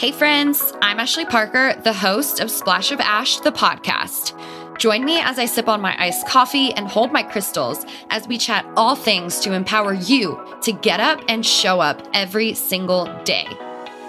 [0.00, 4.32] Hey, friends, I'm Ashley Parker, the host of Splash of Ash, the podcast.
[4.78, 8.38] Join me as I sip on my iced coffee and hold my crystals as we
[8.38, 13.46] chat all things to empower you to get up and show up every single day.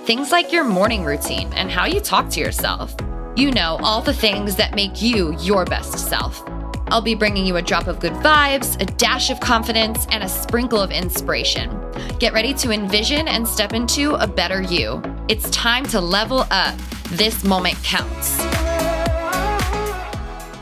[0.06, 2.96] Things like your morning routine and how you talk to yourself.
[3.36, 6.42] You know, all the things that make you your best self.
[6.88, 10.30] I'll be bringing you a drop of good vibes, a dash of confidence, and a
[10.30, 11.70] sprinkle of inspiration.
[12.18, 15.02] Get ready to envision and step into a better you.
[15.28, 16.78] It's time to level up.
[17.12, 18.42] This moment counts.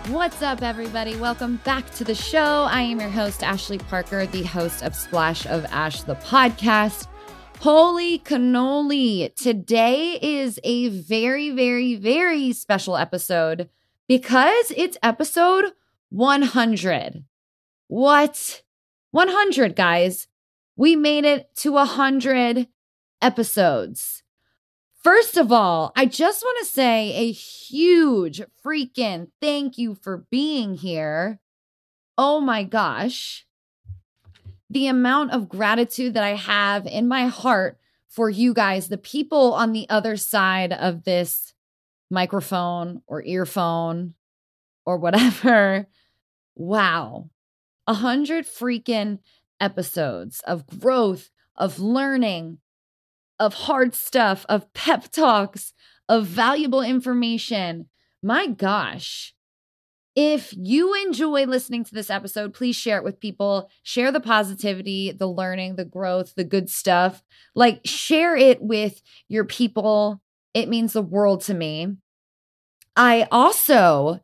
[0.09, 1.15] What's up, everybody?
[1.15, 2.67] Welcome back to the show.
[2.69, 7.07] I am your host, Ashley Parker, the host of Splash of Ash, the podcast.
[7.61, 9.33] Holy cannoli.
[9.35, 13.69] Today is a very, very, very special episode
[14.07, 15.71] because it's episode
[16.09, 17.23] 100.
[17.87, 18.61] What?
[19.11, 20.27] 100, guys.
[20.75, 22.67] We made it to 100
[23.21, 24.21] episodes.
[25.03, 30.75] First of all, I just want to say a huge freaking thank you for being
[30.75, 31.39] here.
[32.17, 33.45] Oh my gosh.
[34.69, 39.53] The amount of gratitude that I have in my heart for you guys, the people
[39.53, 41.53] on the other side of this
[42.11, 44.15] microphone or earphone
[44.85, 45.87] or whatever.
[46.55, 47.29] Wow.
[47.87, 49.19] A hundred freaking
[49.61, 52.57] episodes of growth, of learning,
[53.39, 55.73] of hard stuff, of pep talks,
[56.07, 57.87] of valuable information.
[58.21, 59.33] My gosh.
[60.15, 63.69] If you enjoy listening to this episode, please share it with people.
[63.83, 67.23] Share the positivity, the learning, the growth, the good stuff.
[67.55, 70.21] Like, share it with your people.
[70.53, 71.95] It means the world to me.
[72.95, 74.19] I also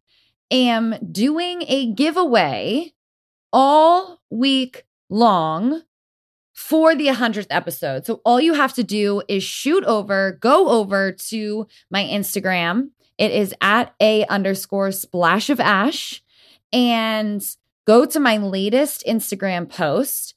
[0.52, 2.94] am doing a giveaway
[3.54, 5.84] all week long
[6.56, 8.06] for the 100th episode.
[8.06, 12.92] So all you have to do is shoot over, go over to my Instagram.
[13.18, 16.24] It is at a underscore splash of ash
[16.72, 17.46] and
[17.86, 20.34] go to my latest Instagram post.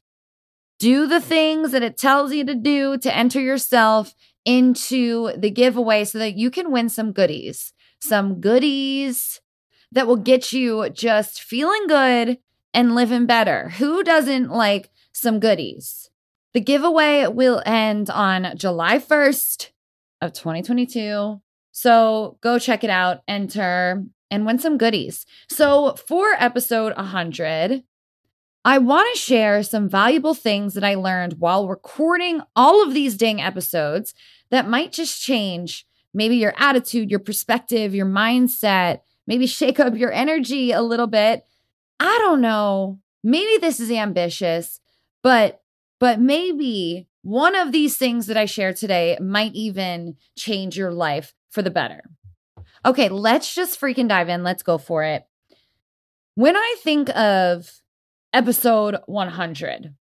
[0.81, 4.15] Do the things that it tells you to do to enter yourself
[4.45, 7.73] into the giveaway so that you can win some goodies.
[8.01, 9.41] Some goodies
[9.93, 12.39] that will get you just feeling good
[12.75, 13.71] and living better.
[13.71, 16.08] Who doesn't like some goodies?
[16.55, 19.71] The giveaway will end on July 1st
[20.21, 21.41] of 2022.
[21.73, 25.27] So go check it out, enter, and win some goodies.
[25.49, 27.85] So for episode 100,
[28.65, 33.17] I want to share some valuable things that I learned while recording all of these
[33.17, 34.15] dang episodes
[34.51, 40.13] that might just change maybe your attitude, your perspective, your mindset, maybe shake up your
[40.13, 41.45] energy a little bit.
[42.01, 42.99] I don't know.
[43.23, 44.81] Maybe this is ambitious,
[45.23, 45.61] but
[45.99, 51.35] but maybe one of these things that I share today might even change your life
[51.51, 52.03] for the better.
[52.85, 54.43] Okay, let's just freaking dive in.
[54.43, 55.25] Let's go for it.
[56.35, 57.81] When I think of
[58.33, 59.95] episode 100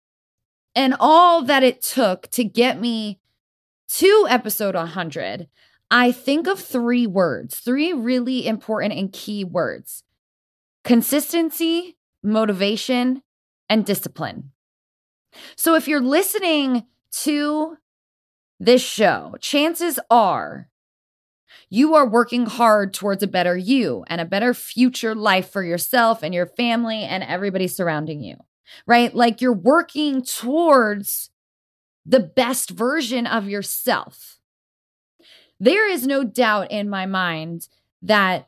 [0.75, 3.19] and all that it took to get me
[3.89, 5.47] to episode 100,
[5.89, 10.03] I think of three words, three really important and key words
[10.83, 13.21] consistency, motivation,
[13.69, 14.51] and discipline.
[15.55, 16.85] So if you're listening
[17.23, 17.77] to
[18.59, 20.69] this show, chances are
[21.69, 26.23] you are working hard towards a better you and a better future life for yourself
[26.23, 28.37] and your family and everybody surrounding you,
[28.85, 29.13] right?
[29.13, 31.29] Like you're working towards
[32.05, 34.39] the best version of yourself.
[35.59, 37.67] There is no doubt in my mind
[38.01, 38.47] that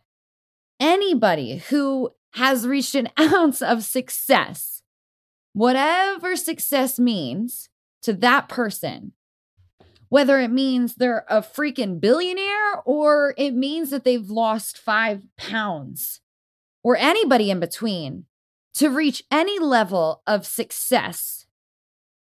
[0.80, 4.82] anybody who has reached an ounce of success,
[5.60, 7.68] whatever success means
[8.02, 9.12] to that person,
[10.08, 16.22] whether it means they're a freaking billionaire or it means that they've lost five pounds
[16.82, 18.24] or anybody in between,
[18.74, 21.46] to reach any level of success,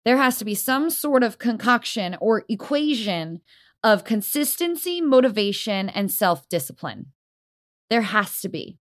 [0.03, 3.41] there has to be some sort of concoction or equation
[3.83, 7.11] of consistency, motivation, and self discipline.
[7.91, 8.79] There has to be.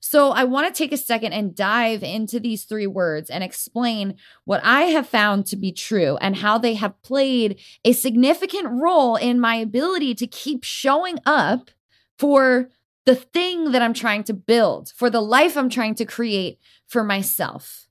[0.00, 4.16] So, I want to take a second and dive into these three words and explain
[4.44, 9.16] what I have found to be true and how they have played a significant role
[9.16, 11.70] in my ability to keep showing up
[12.18, 12.68] for
[13.06, 17.02] the thing that I'm trying to build, for the life I'm trying to create for
[17.02, 17.86] myself.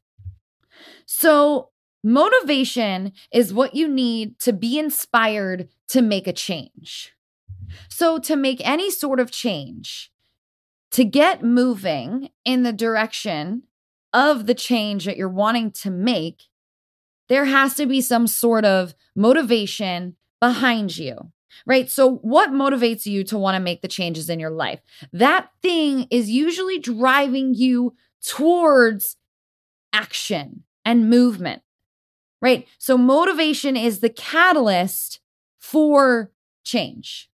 [1.06, 1.70] So,
[2.04, 7.14] Motivation is what you need to be inspired to make a change.
[7.90, 10.12] So, to make any sort of change,
[10.92, 13.64] to get moving in the direction
[14.14, 16.44] of the change that you're wanting to make,
[17.28, 21.32] there has to be some sort of motivation behind you.
[21.66, 21.90] right?
[21.90, 24.80] So, what motivates you to want to make the changes in your life?
[25.12, 27.96] That thing is usually driving you
[28.26, 29.18] towards
[29.94, 31.62] action and movement,
[32.42, 32.68] right?
[32.78, 35.20] So, motivation is the catalyst
[35.60, 36.32] for
[36.64, 37.29] change.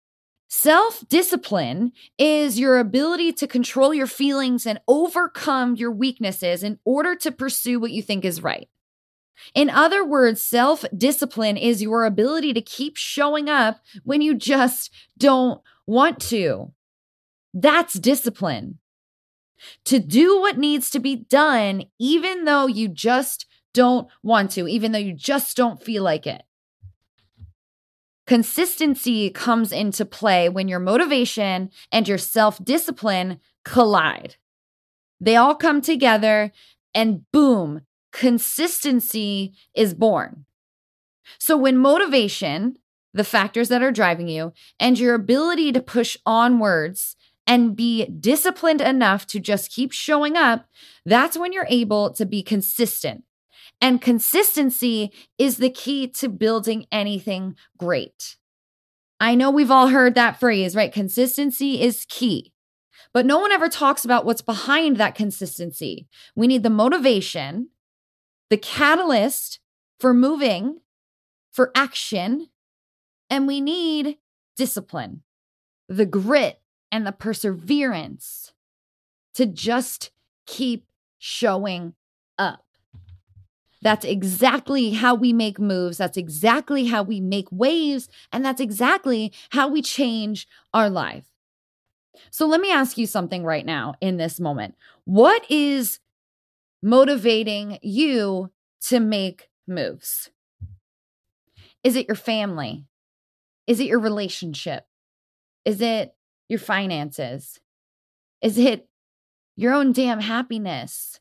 [0.55, 7.17] Self discipline is your ability to control your feelings and overcome your weaknesses in order
[7.17, 8.69] to pursue what you think is right.
[9.55, 14.93] In other words, self discipline is your ability to keep showing up when you just
[15.17, 16.75] don't want to.
[17.55, 18.79] That's discipline.
[19.87, 24.93] To do what needs to be done, even though you just don't want to, even
[24.93, 26.43] though you just don't feel like it.
[28.33, 34.37] Consistency comes into play when your motivation and your self discipline collide.
[35.21, 36.51] They all come together,
[36.95, 40.47] and boom, consistency is born.
[41.39, 42.77] So when motivation,
[43.13, 48.81] the factors that are driving you, and your ability to push onwards and be disciplined
[48.81, 50.65] enough to just keep showing up,
[51.05, 53.25] that's when you're able to be consistent.
[53.83, 58.37] And consistency is the key to building anything great.
[59.19, 60.93] I know we've all heard that phrase, right?
[60.93, 62.53] Consistency is key.
[63.13, 66.07] But no one ever talks about what's behind that consistency.
[66.37, 67.71] We need the motivation,
[68.51, 69.59] the catalyst
[69.99, 70.79] for moving,
[71.51, 72.49] for action,
[73.29, 74.19] and we need
[74.57, 75.23] discipline,
[75.89, 76.61] the grit
[76.93, 78.53] and the perseverance
[79.35, 80.13] to just
[80.47, 80.87] keep
[81.19, 81.95] showing
[82.39, 82.65] up.
[83.83, 85.99] That's exactly how we make moves.
[85.99, 88.09] That's exactly how we make waves.
[88.33, 91.25] And that's exactly how we change our life.
[92.31, 94.77] So let me ask you something right now in this moment.
[95.05, 95.99] What is
[96.81, 98.53] motivating you
[98.83, 100.31] to make moves?
[101.83, 102.87] Is it your family?
[103.67, 104.87] Is it your relationship?
[105.65, 106.15] Is it
[106.49, 107.59] your finances?
[108.41, 108.89] Is it
[109.57, 111.19] your own damn happiness?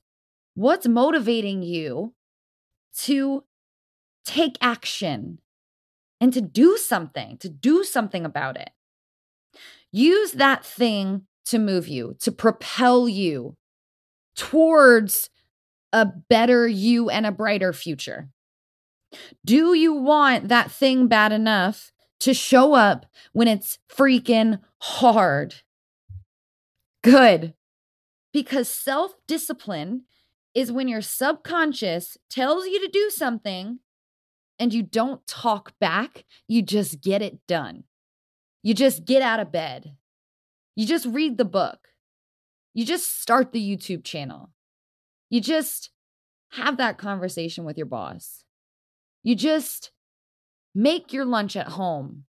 [0.54, 2.14] What's motivating you
[3.00, 3.44] to
[4.26, 5.40] take action
[6.20, 8.72] and to do something, to do something about it?
[9.92, 13.58] Use that thing to move you, to propel you
[14.36, 15.30] towards
[15.94, 18.30] a better you and a brighter future?
[19.46, 21.92] Do you want that thing bad enough
[22.22, 25.56] to show up when it's freaking hard?
[27.04, 27.54] Good.
[28.32, 30.04] Because self discipline
[30.54, 33.80] is when your subconscious tells you to do something
[34.60, 37.84] and you don't talk back, you just get it done.
[38.64, 39.96] You just get out of bed.
[40.76, 41.90] You just read the book.
[42.74, 44.52] You just start the YouTube channel.
[45.30, 45.90] You just
[46.52, 48.44] have that conversation with your boss.
[49.24, 49.92] You just
[50.76, 52.26] make your lunch at home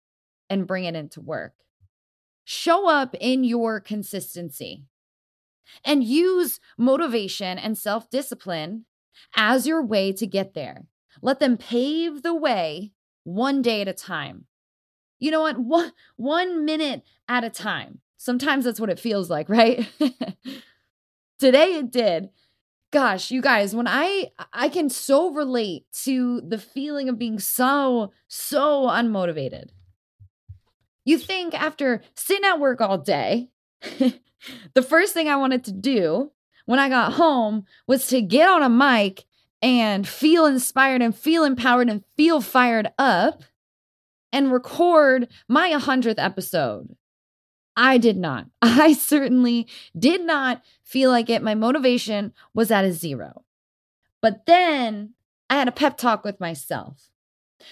[0.48, 1.54] and bring it into work.
[2.44, 4.84] Show up in your consistency
[5.84, 8.84] and use motivation and self discipline
[9.36, 10.86] as your way to get there.
[11.20, 12.92] Let them pave the way
[13.24, 14.46] one day at a time.
[15.18, 15.58] You know what?
[15.58, 18.00] One, one minute at a time.
[18.16, 19.88] Sometimes that's what it feels like, right?
[21.38, 22.30] Today it did
[22.92, 28.12] gosh you guys when i i can so relate to the feeling of being so
[28.28, 29.70] so unmotivated
[31.04, 33.48] you think after sitting at work all day
[34.74, 36.30] the first thing i wanted to do
[36.66, 39.24] when i got home was to get on a mic
[39.60, 43.42] and feel inspired and feel empowered and feel fired up
[44.32, 46.96] and record my 100th episode
[47.76, 48.46] I did not.
[48.62, 49.66] I certainly
[49.98, 51.42] did not feel like it.
[51.42, 53.44] My motivation was at a zero.
[54.20, 55.14] But then
[55.50, 57.10] I had a pep talk with myself.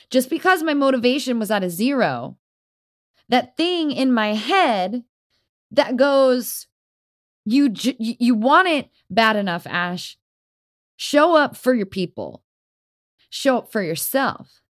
[0.08, 2.36] Just because my motivation was at a zero,
[3.28, 5.04] that thing in my head
[5.72, 6.66] that goes,
[7.44, 10.16] you you want it bad enough, Ash.
[10.96, 12.42] Show up for your people.
[13.30, 14.60] Show up for yourself.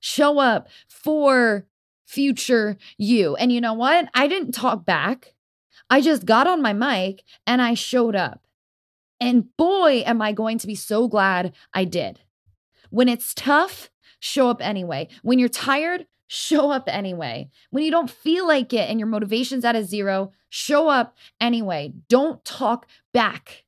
[0.00, 1.66] Show up for
[2.06, 3.36] future you.
[3.36, 4.08] And you know what?
[4.14, 5.34] I didn't talk back.
[5.88, 8.46] I just got on my mic and I showed up.
[9.20, 12.20] And boy, am I going to be so glad I did.
[12.90, 13.90] When it's tough,
[14.20, 15.08] show up anyway.
[15.22, 17.50] When you're tired, show up anyway.
[17.70, 21.92] When you don't feel like it and your motivation's at a zero, show up anyway.
[22.08, 23.64] Don't talk back.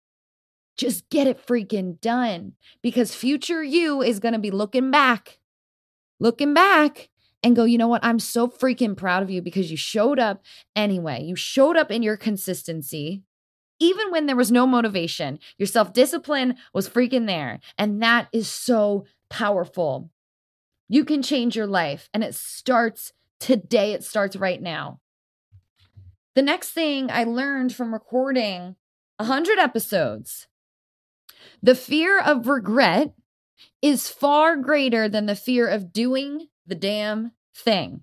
[0.79, 2.53] Just get it freaking done
[2.83, 5.41] because future you is going to be looking back,
[6.19, 7.11] looking back
[7.43, 8.03] and go, you know what?
[8.03, 10.43] I'm so freaking proud of you because you showed up
[10.75, 11.23] anyway.
[11.23, 13.23] You showed up in your consistency.
[13.79, 17.61] Even when there was no motivation, your self discipline was freaking there.
[17.77, 20.11] And that is so powerful.
[20.89, 23.93] You can change your life, and it starts today.
[23.93, 25.01] It starts right now.
[26.35, 28.77] The next thing I learned from recording
[29.19, 30.49] 100 episodes
[31.63, 33.13] the fear of regret
[33.81, 38.01] is far greater than the fear of doing the damn thing.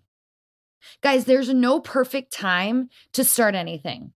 [1.01, 4.13] Guys, there's no perfect time to start anything.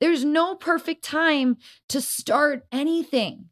[0.00, 1.56] There's no perfect time
[1.88, 3.46] to start anything.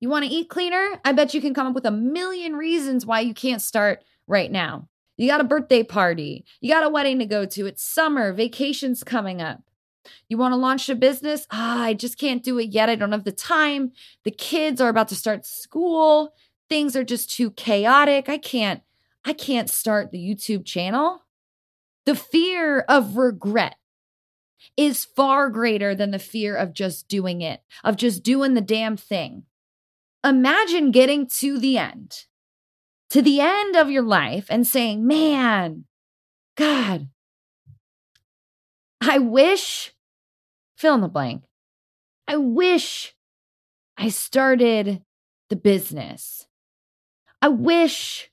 [0.00, 1.00] You want to eat cleaner?
[1.04, 4.50] I bet you can come up with a million reasons why you can't start right
[4.50, 4.88] now.
[5.16, 9.02] You got a birthday party, you got a wedding to go to, it's summer, vacation's
[9.02, 9.62] coming up.
[10.28, 11.46] You want to launch a business?
[11.50, 12.88] Ah, I just can't do it yet.
[12.88, 13.92] I don't have the time.
[14.24, 16.34] The kids are about to start school.
[16.68, 18.28] Things are just too chaotic.
[18.28, 18.82] I can't
[19.24, 21.24] I can't start the YouTube channel.
[22.06, 23.76] The fear of regret
[24.76, 28.96] is far greater than the fear of just doing it, of just doing the damn
[28.96, 29.42] thing.
[30.24, 32.24] Imagine getting to the end,
[33.10, 35.84] to the end of your life and saying, man,
[36.56, 37.08] God,
[39.00, 39.94] I wish,
[40.76, 41.44] fill in the blank,
[42.26, 43.14] I wish
[43.96, 45.02] I started
[45.48, 46.46] the business.
[47.40, 48.30] I wish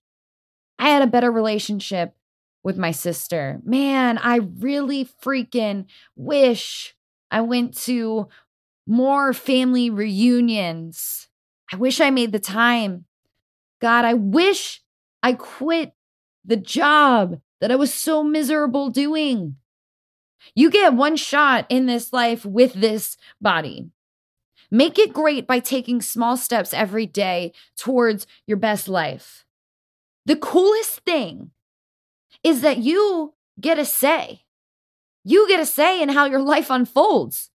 [0.80, 2.16] I had a better relationship
[2.64, 3.62] with my sister.
[3.64, 6.96] Man, I really freaking wish
[7.30, 8.28] I went to
[8.88, 11.25] more family reunions.
[11.72, 13.06] I wish I made the time.
[13.82, 14.82] God, I wish
[15.24, 15.94] I quit
[16.44, 19.56] the job that I was so miserable doing.
[20.54, 23.90] You get one shot in this life with this body.
[24.70, 29.46] Make it great by taking small steps every day towards your best life.
[30.26, 31.52] The coolest thing
[32.44, 34.42] is that you get a say.
[35.24, 37.50] You get a say in how your life unfolds.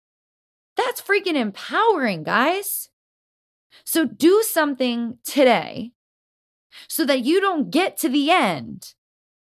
[0.75, 2.88] That's freaking empowering, guys.
[3.91, 5.93] So do something today
[6.87, 8.93] so that you don't get to the end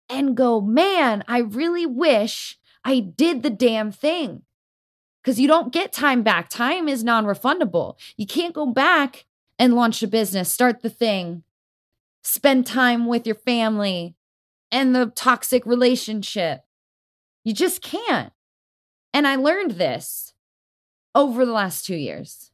[0.07, 4.43] and go, man, I really wish I did the damn thing.
[5.21, 6.47] Because you don't get time back.
[6.47, 7.95] Time is non refundable.
[8.15, 9.25] You can't go back
[9.59, 11.43] and launch a business, start the thing,
[12.23, 14.15] spend time with your family,
[14.71, 16.61] and the toxic relationship.
[17.43, 18.31] You just can't.
[19.13, 20.31] And I learned this
[21.13, 22.50] over the last two years.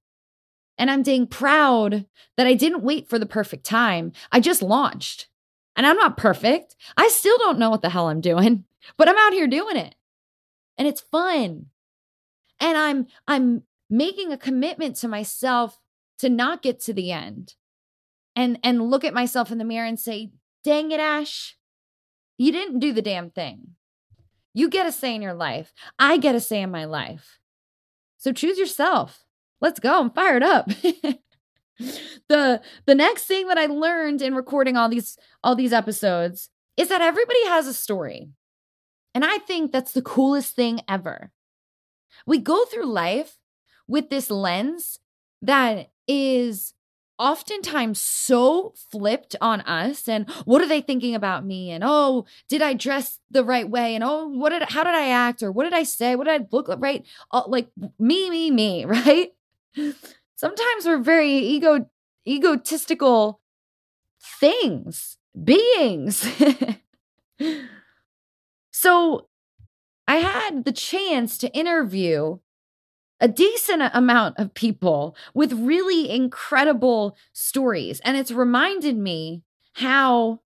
[0.77, 2.05] And I'm dang proud
[2.35, 4.11] that I didn't wait for the perfect time.
[4.31, 5.27] I just launched.
[5.75, 6.75] And I'm not perfect.
[6.95, 8.65] I still don't know what the hell I'm doing,
[8.97, 9.95] but I'm out here doing it.
[10.77, 11.67] And it's fun.
[12.59, 15.79] And I'm I'm making a commitment to myself
[16.19, 17.55] to not get to the end.
[18.35, 20.31] And and look at myself in the mirror and say,
[20.63, 21.57] "Dang it, Ash.
[22.37, 23.75] You didn't do the damn thing.
[24.53, 25.73] You get a say in your life.
[25.97, 27.39] I get a say in my life.
[28.17, 29.26] So choose yourself.
[29.61, 29.99] Let's go.
[29.99, 30.67] I'm fired up.
[32.29, 36.89] the the next thing that I learned in recording all these all these episodes is
[36.89, 38.29] that everybody has a story.
[39.13, 41.31] And I think that's the coolest thing ever.
[42.25, 43.37] We go through life
[43.87, 44.99] with this lens
[45.41, 46.73] that is
[47.19, 52.61] oftentimes so flipped on us and what are they thinking about me and oh did
[52.61, 55.63] i dress the right way and oh what did how did i act or what
[55.63, 57.05] did i say what did i look like right
[57.47, 59.31] like me me me right
[60.35, 61.89] sometimes we're very ego
[62.27, 63.41] egotistical
[64.21, 66.27] things beings
[68.71, 69.27] so
[70.07, 72.37] i had the chance to interview
[73.19, 77.99] a decent amount of people with really incredible stories.
[78.03, 79.43] And it's reminded me
[79.73, 80.41] how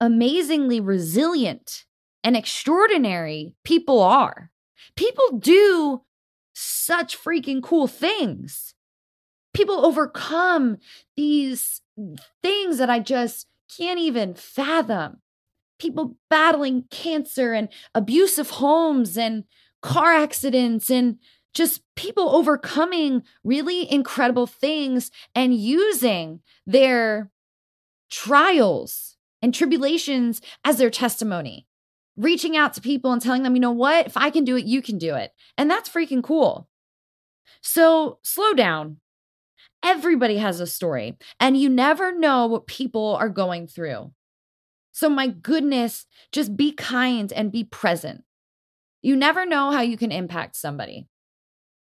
[0.00, 1.84] amazingly resilient
[2.22, 4.50] and extraordinary people are.
[4.94, 6.02] People do
[6.58, 8.74] such freaking cool things.
[9.52, 10.78] People overcome
[11.16, 11.82] these
[12.42, 13.46] things that I just
[13.76, 15.20] can't even fathom.
[15.78, 19.44] People battling cancer and abusive homes and
[19.82, 21.18] car accidents and
[21.52, 27.30] just people overcoming really incredible things and using their
[28.10, 31.66] trials and tribulations as their testimony.
[32.16, 34.64] Reaching out to people and telling them, you know what, if I can do it,
[34.64, 35.32] you can do it.
[35.58, 36.68] And that's freaking cool.
[37.60, 38.98] So slow down.
[39.82, 44.12] Everybody has a story, and you never know what people are going through.
[44.92, 48.24] So, my goodness, just be kind and be present.
[49.02, 51.06] You never know how you can impact somebody.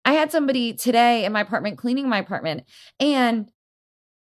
[0.04, 2.66] I had somebody today in my apartment cleaning my apartment,
[3.00, 3.50] and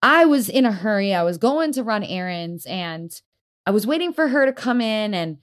[0.03, 1.15] I was in a hurry.
[1.15, 3.11] I was going to run errands, and
[3.65, 5.15] I was waiting for her to come in.
[5.15, 5.39] And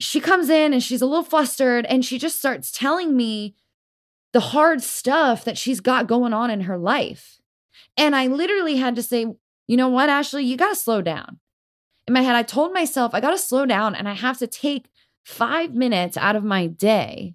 [0.00, 3.54] she comes in and she's a little flustered, and she just starts telling me
[4.32, 7.40] the hard stuff that she's got going on in her life.
[7.96, 9.26] And I literally had to say,
[9.66, 11.40] you know what, Ashley, you got to slow down.
[12.06, 14.46] in my head, I told myself, I got to slow down and I have to
[14.46, 14.86] take
[15.24, 17.34] five minutes out of my day.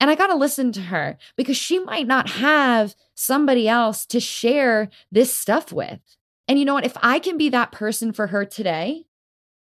[0.00, 4.18] And I got to listen to her because she might not have somebody else to
[4.18, 6.00] share this stuff with.
[6.48, 6.86] And you know what?
[6.86, 9.04] If I can be that person for her today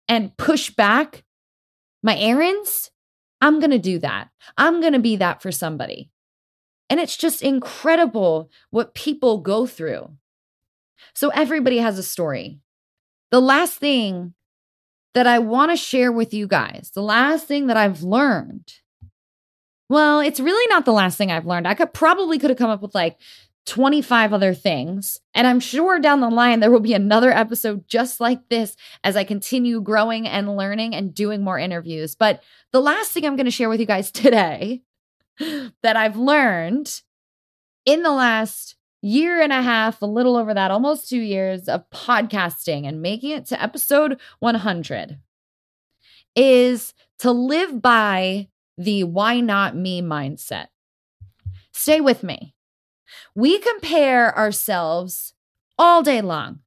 [0.08, 1.24] and push back
[2.08, 2.90] my errands,
[3.42, 4.30] I'm going to do that.
[4.56, 6.10] I'm going to be that for somebody.
[6.88, 10.12] And it's just incredible what people go through.
[11.14, 12.60] So everybody has a story.
[13.30, 14.32] The last thing
[15.12, 18.72] that I want to share with you guys, the last thing that I've learned.
[19.90, 21.68] Well, it's really not the last thing I've learned.
[21.68, 23.18] I could probably could have come up with like
[23.66, 25.20] 25 other things.
[25.34, 29.16] And I'm sure down the line there will be another episode just like this as
[29.16, 32.14] I continue growing and learning and doing more interviews.
[32.14, 34.82] But the last thing I'm going to share with you guys today
[35.82, 37.02] that I've learned
[37.84, 41.88] in the last year and a half, a little over that, almost two years of
[41.90, 45.18] podcasting and making it to episode 100
[46.34, 50.68] is to live by the why not me mindset.
[51.72, 52.54] Stay with me.
[53.34, 55.34] We compare ourselves
[55.78, 56.60] all day long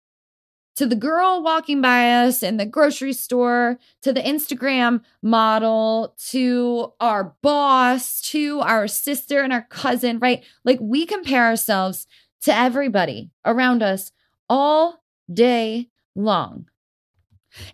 [0.75, 6.93] to the girl walking by us in the grocery store, to the Instagram model, to
[6.99, 10.43] our boss, to our sister and our cousin, right?
[10.63, 12.07] Like we compare ourselves
[12.43, 14.11] to everybody around us
[14.49, 16.67] all day long.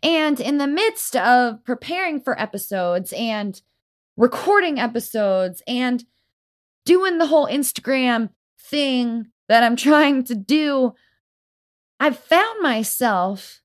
[0.01, 3.61] And in the midst of preparing for episodes and
[4.17, 6.03] recording episodes and
[6.83, 10.93] doing the whole Instagram thing that I'm trying to do,
[11.99, 13.61] I've found myself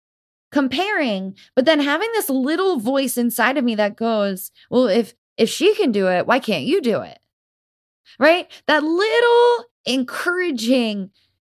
[0.51, 5.49] comparing, but then having this little voice inside of me that goes, well, if if
[5.49, 7.19] she can do it, why can't you do it?
[8.19, 8.51] Right?
[8.67, 11.11] That little encouraging,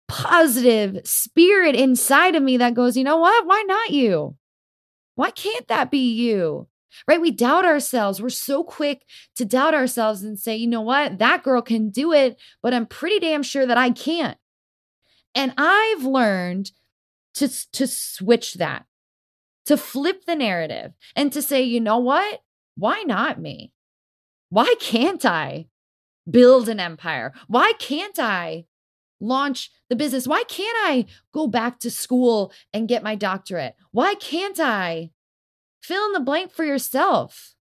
[0.06, 3.46] positive spirit inside of me that goes, you know what?
[3.46, 4.36] Why not you?
[5.16, 6.68] Why can't that be you?
[7.06, 7.20] Right?
[7.20, 8.20] We doubt ourselves.
[8.20, 9.04] We're so quick
[9.36, 11.18] to doubt ourselves and say, you know what?
[11.18, 14.38] That girl can do it, but I'm pretty damn sure that I can't.
[15.34, 16.72] And I've learned
[17.34, 18.86] to, to switch that,
[19.66, 22.42] to flip the narrative and to say, you know what?
[22.76, 23.72] Why not me?
[24.50, 25.66] Why can't I?
[26.28, 27.32] build an empire?
[27.48, 28.66] Why can't I
[29.20, 30.26] launch the business?
[30.26, 33.76] Why can't I go back to school and get my doctorate?
[33.90, 35.10] Why can't I
[35.84, 37.54] fill in the blank for yourself?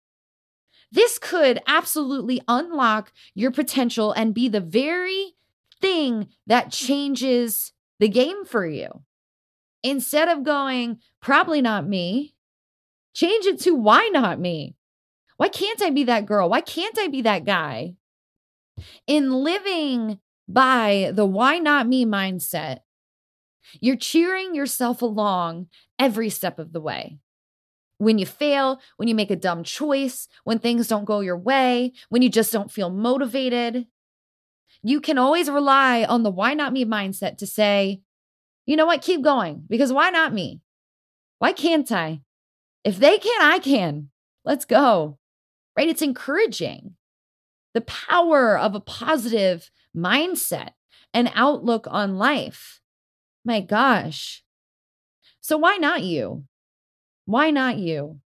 [0.93, 5.35] This could absolutely unlock your potential and be the very
[5.81, 9.03] thing that changes the game for you.
[9.83, 12.35] Instead of going, probably not me,
[13.13, 14.77] change it to why not me?
[15.39, 16.49] Why can't I be that girl?
[16.49, 17.95] Why can't I be that guy?
[19.07, 22.81] In living by the why not me mindset,
[23.81, 25.67] you're cheering yourself along
[25.99, 27.19] every step of the way.
[28.03, 31.93] When you fail, when you make a dumb choice, when things don't go your way,
[32.09, 33.87] when you just don't feel motivated,
[34.83, 38.01] you can always rely on the why not me mindset to say,
[38.67, 40.61] you know what, keep going because why not me?
[41.39, 42.23] Why can't I?
[42.83, 44.11] If they can, I can.
[44.45, 45.19] Let's go.
[45.77, 45.89] Right?
[45.89, 46.97] It's encouraging
[47.73, 50.71] the power of a positive mindset
[51.15, 52.81] and outlook on life.
[53.45, 54.43] My gosh.
[55.41, 56.45] So, why not you?
[57.25, 58.21] Why not you?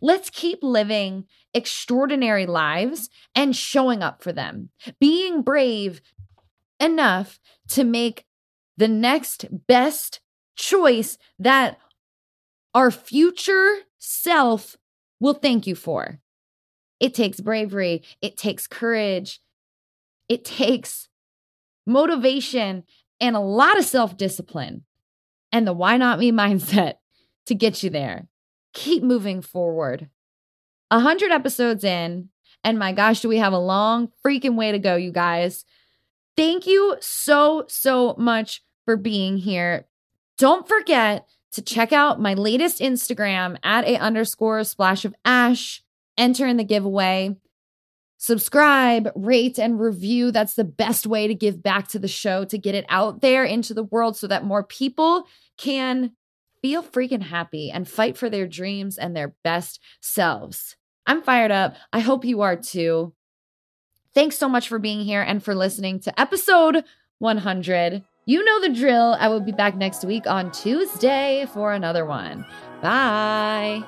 [0.00, 6.00] Let's keep living extraordinary lives and showing up for them, being brave
[6.80, 7.38] enough
[7.68, 8.24] to make
[8.76, 10.20] the next best
[10.56, 11.78] choice that
[12.74, 14.76] our future self
[15.20, 16.20] will thank you for.
[17.00, 19.40] It takes bravery, it takes courage,
[20.28, 21.08] it takes
[21.86, 22.84] motivation
[23.20, 24.84] and a lot of self discipline
[25.52, 26.94] and the why not me mindset
[27.46, 28.28] to get you there.
[28.72, 30.08] Keep moving forward.
[30.90, 32.28] A hundred episodes in,
[32.62, 35.64] and my gosh, do we have a long freaking way to go, you guys.
[36.36, 39.86] Thank you so, so much for being here.
[40.38, 45.82] Don't forget to check out my latest Instagram at a underscore splash of ash
[46.18, 47.36] enter in the giveaway.
[48.18, 50.30] Subscribe, rate, and review.
[50.30, 53.44] That's the best way to give back to the show, to get it out there
[53.44, 55.26] into the world so that more people
[55.58, 56.12] can
[56.64, 60.76] feel freaking happy and fight for their dreams and their best selves.
[61.06, 61.76] I'm fired up.
[61.92, 63.12] I hope you are too.
[64.14, 66.82] Thanks so much for being here and for listening to episode
[67.18, 68.02] 100.
[68.24, 69.14] You know the drill.
[69.20, 72.46] I will be back next week on Tuesday for another one.
[72.80, 73.84] Bye.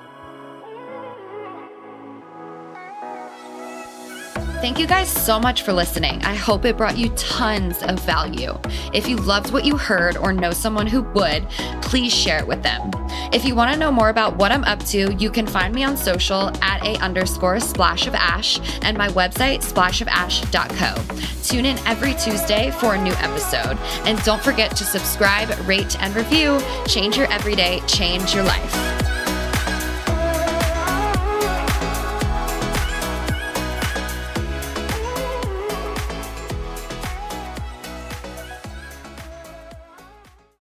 [4.61, 6.25] Thank you guys so much for listening.
[6.25, 8.59] I hope it brought you tons of value.
[8.95, 11.49] If you loved what you heard or know someone who would,
[11.83, 12.91] please share it with them.
[13.33, 15.85] If you want to know more about what I'm up to, you can find me
[15.85, 21.43] on social at a underscore splash of ash and my website splashofash.co.
[21.43, 23.79] Tune in every Tuesday for a new episode.
[24.07, 26.59] And don't forget to subscribe, rate, and review.
[26.87, 28.86] Change your everyday, change your life.